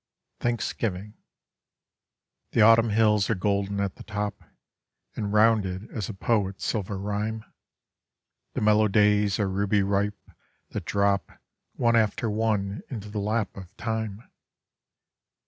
[0.39, 1.13] THANKSGIVING.
[2.53, 4.43] The Autumn hills are golden at the top,
[5.15, 7.45] And rounded as a poet's silver rhyme;
[8.55, 10.17] The mellow days are ruby ripe,
[10.71, 11.31] that drop
[11.73, 14.27] One after one into the lap of time.